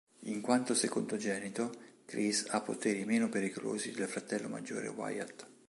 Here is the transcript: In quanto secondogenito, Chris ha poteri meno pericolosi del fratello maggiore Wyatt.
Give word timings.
In 0.21 0.41
quanto 0.41 0.73
secondogenito, 0.73 1.69
Chris 2.05 2.47
ha 2.49 2.61
poteri 2.61 3.05
meno 3.05 3.29
pericolosi 3.29 3.91
del 3.91 4.07
fratello 4.07 4.49
maggiore 4.49 4.87
Wyatt. 4.87 5.47